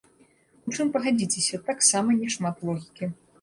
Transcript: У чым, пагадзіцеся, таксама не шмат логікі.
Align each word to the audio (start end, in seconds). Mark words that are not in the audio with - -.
У 0.71 0.71
чым, 0.75 0.89
пагадзіцеся, 0.95 1.59
таксама 1.69 2.17
не 2.23 2.31
шмат 2.37 2.65
логікі. 2.71 3.13